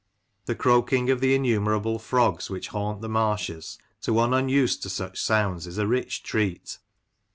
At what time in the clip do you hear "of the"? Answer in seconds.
1.11-1.35